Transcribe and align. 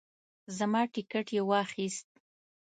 زما 0.57 0.81
ټیکټ 0.93 1.27
یې 1.35 1.41
واخیست. 1.49 2.07